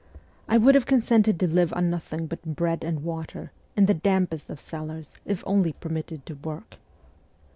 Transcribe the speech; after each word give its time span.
I 0.49 0.57
would 0.57 0.73
have 0.73 0.87
consented 0.87 1.39
to 1.39 1.47
live 1.47 1.71
on 1.73 1.91
nothing 1.91 2.25
but 2.25 2.41
bread 2.55 2.83
and 2.83 3.03
water, 3.03 3.51
in 3.77 3.85
the 3.85 3.93
dampest 3.93 4.49
of 4.49 4.59
cellars, 4.59 5.13
if 5.27 5.43
only 5.45 5.73
permitted 5.73 6.25
to 6.25 6.33
work. 6.33 6.77